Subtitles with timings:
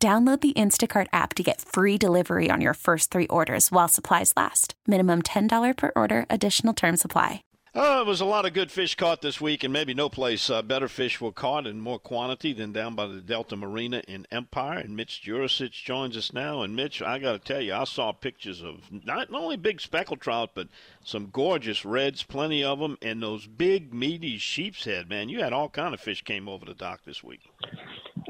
[0.00, 4.32] Download the Instacart app to get free delivery on your first three orders while supplies
[4.36, 4.74] last.
[4.86, 7.42] Minimum $10 per order, additional term supply.
[7.74, 10.50] Oh, it was a lot of good fish caught this week, and maybe no place
[10.50, 14.24] uh, better fish were caught in more quantity than down by the Delta Marina in
[14.30, 14.78] Empire.
[14.78, 16.62] And Mitch Jurisich joins us now.
[16.62, 19.80] And Mitch, I got to tell you, I saw pictures of not, not only big
[19.80, 20.68] speckled trout, but
[21.04, 25.08] some gorgeous reds, plenty of them, and those big meaty sheep's head.
[25.08, 27.40] Man, you had all kind of fish came over the dock this week.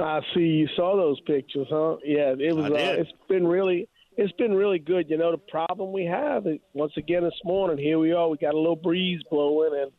[0.01, 1.97] I see you saw those pictures, huh?
[2.05, 2.71] Yeah, it was.
[2.71, 5.11] Uh, it's been really, it's been really good.
[5.11, 8.29] You know, the problem we have is once again this morning, here we are.
[8.29, 9.91] We got a little breeze blowing, and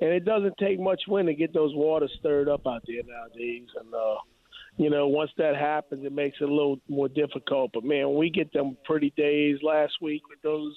[0.00, 3.68] and it doesn't take much wind to get those waters stirred up out there nowadays.
[3.78, 4.16] And uh,
[4.76, 7.72] you know, once that happens, it makes it a little more difficult.
[7.74, 10.74] But man, we get them pretty days last week with those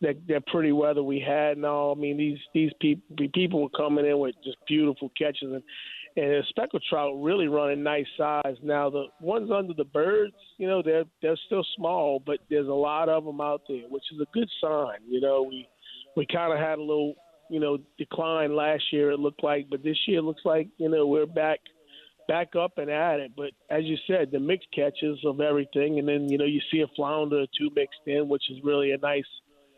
[0.00, 3.68] that that pretty weather we had and all, I mean, these these people people were
[3.70, 5.62] coming in with just beautiful catches and
[6.16, 8.56] and the speckled trout really running nice size.
[8.62, 12.72] Now the ones under the birds, you know, they're they're still small, but there's a
[12.72, 14.98] lot of them out there, which is a good sign.
[15.08, 15.66] You know, we
[16.16, 17.14] we kind of had a little
[17.48, 19.10] you know decline last year.
[19.10, 21.60] It looked like, but this year it looks like you know we're back
[22.28, 23.32] back up and at it.
[23.36, 26.80] But as you said, the mixed catches of everything, and then you know you see
[26.80, 29.24] a flounder or two mixed in, which is really a nice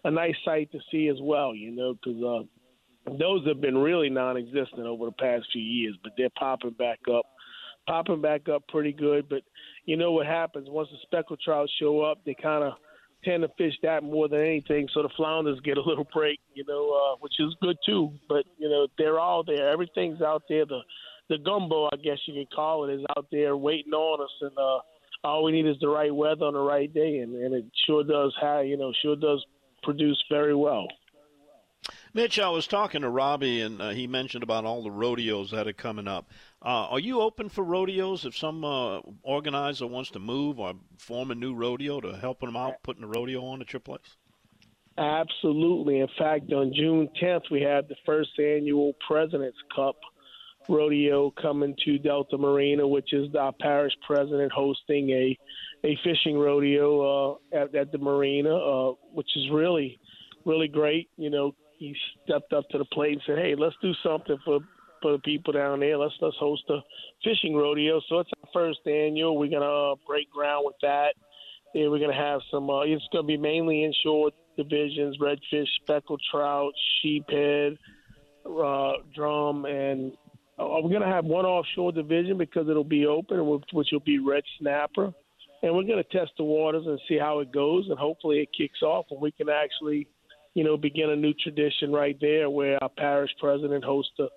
[0.05, 1.55] a nice sight to see as well.
[1.55, 2.47] You know, because uh,
[3.07, 7.27] those have been really non-existent over the past few years, but they're popping back up,
[7.87, 9.29] popping back up pretty good.
[9.29, 9.43] But
[9.85, 12.75] you know what happens once the speckled trout show up, they kind of
[13.25, 14.89] tend to fish that more than anything.
[14.93, 18.13] So the flounders get a little break, you know, uh, which is good too.
[18.29, 19.69] But you know they're all there.
[19.69, 20.67] Everything's out there.
[20.67, 20.81] The
[21.29, 24.53] the gumbo, I guess you could call it, is out there waiting on us, and
[24.59, 24.79] uh,
[25.25, 28.05] all we need is the right weather on the right day, and, and it sure
[28.05, 29.45] does have, you know, sure does
[29.83, 30.87] produce very well.
[32.15, 35.67] Mitch, I was talking to Robbie, and uh, he mentioned about all the rodeos that
[35.67, 36.31] are coming up.
[36.65, 41.33] Uh, are you open for rodeos if some uh, organizer wants to move or form
[41.33, 44.17] a new rodeo to help them out putting a rodeo on at your place?
[44.97, 45.99] Absolutely.
[45.99, 49.97] In fact, on June 10th, we had the first annual President's Cup
[50.69, 55.37] rodeo coming to Delta Marina, which is our parish president hosting a
[55.85, 59.99] a fishing rodeo uh, at, at the marina, uh, which is really
[60.47, 61.11] really great.
[61.19, 64.61] You know, he stepped up to the plate and said, "Hey, let's do something for
[65.03, 65.99] for the people down there.
[65.99, 66.79] Let's let's host a
[67.23, 69.39] fishing rodeo." So it's our first annual.
[69.39, 71.15] We're gonna uh, break ground with that.
[71.75, 72.71] And we're gonna have some.
[72.71, 77.77] Uh, it's gonna be mainly inshore divisions: redfish, speckled trout, sheephead,
[78.47, 80.13] uh, drum, and
[80.59, 84.45] uh, we're gonna have one offshore division because it'll be open, which will be red
[84.59, 85.13] snapper.
[85.63, 88.83] And we're to test the waters and see how it goes, and hopefully it kicks
[88.83, 90.07] off, and we can actually
[90.55, 94.29] you know, begin a new tradition right there where our parish president hosts a,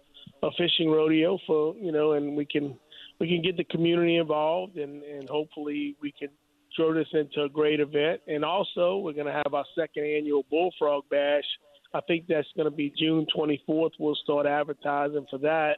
[0.46, 2.78] a fishing rodeo for, you know, and we can
[3.20, 6.30] we can get the community involved and, and hopefully we can
[6.76, 8.22] throw this into a great event.
[8.28, 11.46] And also we're to have our second annual Bullfrog Bash.
[11.94, 13.92] I think that's to be June 24th.
[14.00, 15.78] We'll start advertising for that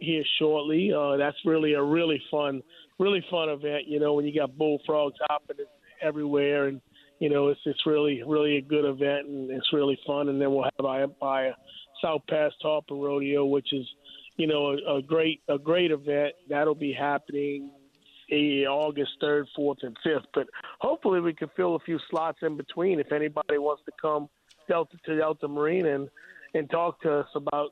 [0.00, 0.92] here shortly.
[0.92, 2.62] Uh, that's really a really fun,
[2.98, 3.86] really fun event.
[3.86, 5.56] You know, when you got bullfrogs hopping
[6.02, 6.80] everywhere and
[7.20, 10.28] you know, it's it's really really a good event and it's really fun.
[10.28, 11.54] And then we'll have our Empire
[12.02, 13.86] South Pass Tarpon Rodeo, which is
[14.36, 17.70] you know a, a great a great event that'll be happening
[18.30, 20.26] August third, fourth, and fifth.
[20.32, 20.46] But
[20.80, 24.28] hopefully we can fill a few slots in between if anybody wants to come
[24.68, 26.08] Delta to Delta Marine and
[26.54, 27.70] and talk to us about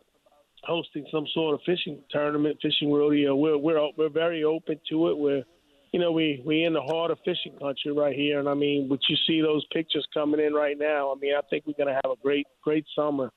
[0.64, 3.34] hosting some sort of fishing tournament, fishing rodeo.
[3.34, 5.18] We're we're we're very open to it.
[5.18, 5.44] We're
[5.92, 8.88] you know, we we in the heart of fishing country right here, and I mean,
[8.88, 11.12] but you see those pictures coming in right now.
[11.12, 13.30] I mean, I think we're going to have a great great summer,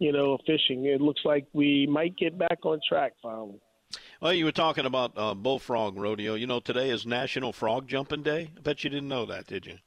[0.00, 0.86] you know, fishing.
[0.86, 3.60] It looks like we might get back on track finally.
[4.20, 6.34] Well, you were talking about uh, bullfrog rodeo.
[6.34, 8.50] You know, today is National Frog Jumping Day.
[8.56, 9.78] I bet you didn't know that, did you?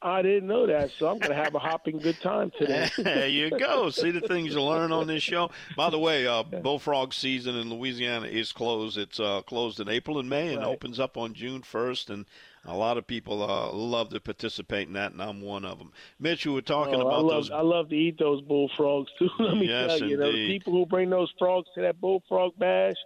[0.00, 2.90] I, didn't know that, so I'm going to have a hopping good time today.
[2.98, 3.90] there you go.
[3.90, 5.50] See the things you learn on this show.
[5.76, 8.96] By the way, uh, bullfrog season in Louisiana is closed.
[8.96, 10.68] It's uh, closed in April and May and right.
[10.68, 12.10] opens up on June 1st.
[12.10, 12.26] And
[12.64, 15.92] a lot of people uh, love to participate in that, and I'm one of them.
[16.18, 17.50] Mitch, you were talking oh, about I love, those.
[17.50, 19.28] I love to eat those bullfrogs too.
[19.38, 20.10] Let me yes, tell you, indeed.
[20.10, 22.96] you know, the people who bring those frogs to that bullfrog bash,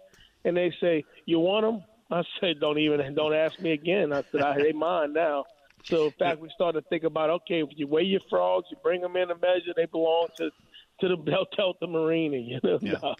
[0.45, 1.83] and they say, "You want them?
[2.11, 4.11] I said, don't even don't ask me again.
[4.13, 5.45] I said, I they mine now.
[5.83, 9.01] So in fact, we started to think about okay, you weigh your frogs, you bring
[9.01, 10.51] them in a measure, they belong to
[11.01, 11.17] to the
[11.55, 12.37] Delta Marina.
[12.37, 12.79] You know.
[12.81, 13.13] Yeah.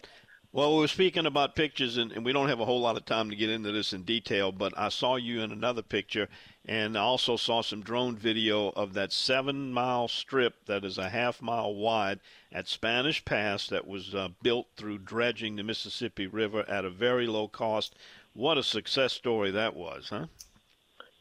[0.52, 3.04] Well, we were speaking about pictures, and, and, we don't have a whole lot of
[3.04, 6.26] time to get into this in detail, but I saw you in another picture,
[6.64, 11.08] and I also saw some drone video of that seven mile strip that is a
[11.08, 12.18] half mile wide
[12.50, 17.28] at Spanish Pass that was uh, built through dredging the Mississippi River at a very
[17.28, 17.94] low cost.
[18.32, 20.26] What a success story that was, huh?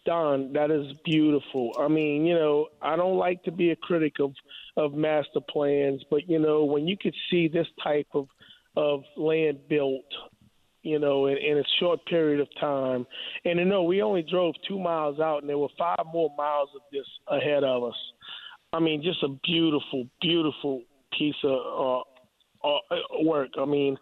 [0.05, 1.71] Don, that is beautiful.
[1.79, 4.33] I mean, you know, I don't like to be a critic of
[4.77, 8.27] of master plans, but you know, when you could see this type of
[8.75, 10.05] of land built,
[10.83, 13.05] you know, in, in a short period of time.
[13.45, 16.69] And you know, we only drove two miles out, and there were five more miles
[16.75, 17.97] of this ahead of us.
[18.71, 20.83] I mean, just a beautiful, beautiful
[21.17, 22.03] piece of
[22.63, 23.49] uh, uh, work.
[23.57, 23.97] I mean,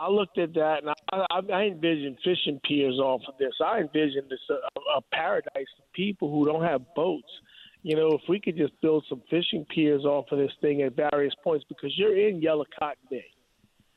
[0.00, 3.52] I looked at that and I, I envisioned fishing piers off of this.
[3.64, 7.28] I envisioned this a, a paradise for people who don't have boats.
[7.82, 10.94] You know, if we could just build some fishing piers off of this thing at
[10.94, 13.24] various points, because you're in Yellow Cotton Bay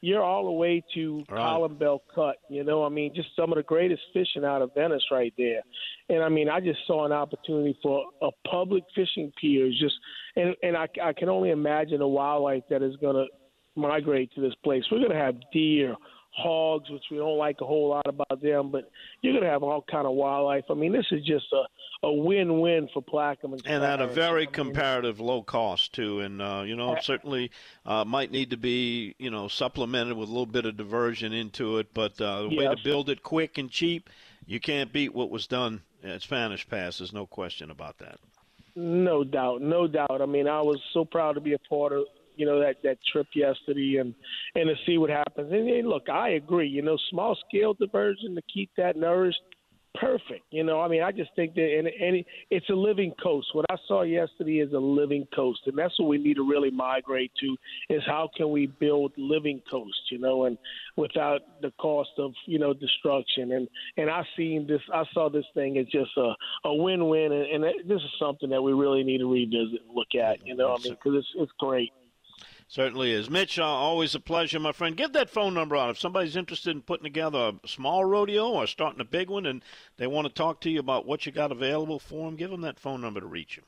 [0.03, 1.39] you're all the way to right.
[1.39, 2.35] Columbell Cut.
[2.49, 5.61] You know, I mean, just some of the greatest fishing out of Venice right there.
[6.09, 9.69] And I mean, I just saw an opportunity for a public fishing pier.
[9.69, 9.95] Just
[10.35, 13.27] and and I, I can only imagine the wildlife that is going to
[13.79, 14.83] migrate to this place.
[14.91, 15.95] We're going to have deer,
[16.35, 18.89] hogs, which we don't like a whole lot about them, but
[19.21, 20.65] you're going to have all kind of wildlife.
[20.69, 21.63] I mean, this is just a
[22.03, 23.61] a win-win for Plaquemine.
[23.65, 27.49] And at a very comparative low cost too, and uh, you know certainly
[27.85, 31.77] uh, might need to be you know supplemented with a little bit of diversion into
[31.77, 31.93] it.
[31.93, 32.59] But uh, the yes.
[32.59, 34.09] way to build it quick and cheap,
[34.45, 36.97] you can't beat what was done at Spanish Pass.
[36.97, 38.19] There's no question about that.
[38.75, 40.21] No doubt, no doubt.
[40.21, 42.97] I mean, I was so proud to be a part of you know that that
[43.11, 44.13] trip yesterday and
[44.55, 45.51] and to see what happens.
[45.51, 46.67] And, and look, I agree.
[46.67, 49.41] You know, small scale diversion to keep that nourished
[49.95, 50.43] perfect.
[50.51, 53.47] You know, I mean, I just think that, and, and it's a living coast.
[53.53, 56.71] What I saw yesterday is a living coast, and that's what we need to really
[56.71, 57.55] migrate to.
[57.89, 60.11] Is how can we build living coast?
[60.11, 60.57] You know, and
[60.95, 63.51] without the cost of you know destruction.
[63.53, 64.81] And and I seen this.
[64.93, 66.33] I saw this thing as just a
[66.65, 70.15] a win-win, and, and this is something that we really need to revisit, and look
[70.15, 70.45] at.
[70.45, 71.91] You know, I mean, because it's it's great.
[72.67, 73.29] Certainly is.
[73.29, 74.97] Mitch, uh, always a pleasure, my friend.
[74.97, 75.89] Give that phone number out.
[75.89, 79.63] If somebody's interested in putting together a small rodeo or starting a big one and
[79.97, 82.61] they want to talk to you about what you got available for them, give them
[82.61, 83.63] that phone number to reach you.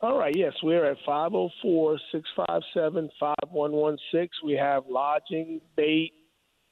[0.00, 4.28] All right, yes, we're at 504 657 5116.
[4.44, 6.12] We have lodging, bait,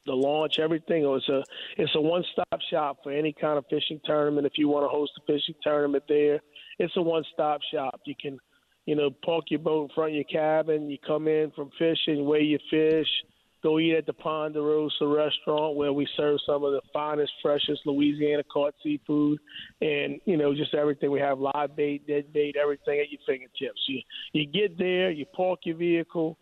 [0.04, 1.04] the launch, everything.
[1.04, 1.42] It's a
[1.78, 4.46] it's a one stop shop for any kind of fishing tournament.
[4.46, 6.40] If you want to host a fishing tournament there,
[6.78, 8.00] it's a one stop shop.
[8.04, 8.38] You can
[8.86, 10.90] you know, park your boat in front of your cabin.
[10.90, 13.08] You come in from fishing, weigh your fish,
[13.62, 18.44] go eat at the Ponderosa restaurant where we serve some of the finest, freshest Louisiana
[18.44, 19.38] caught seafood,
[19.80, 21.10] and you know, just everything.
[21.10, 23.80] We have live bait, dead bait, everything at your fingertips.
[23.88, 24.00] You
[24.32, 26.38] you get there, you park your vehicle.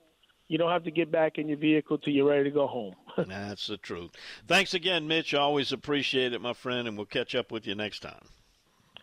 [0.49, 2.95] You don't have to get back in your vehicle till you're ready to go home.
[3.17, 4.11] That's the truth.
[4.47, 5.33] Thanks again, Mitch.
[5.33, 8.29] Always appreciate it, my friend, and we'll catch up with you next time.